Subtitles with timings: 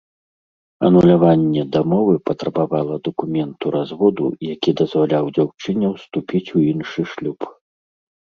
[0.87, 7.39] Ануляванне дамовы патрабавала дакументу разводу, які дазваляў дзяўчыне ўступіць у іншы шлюб.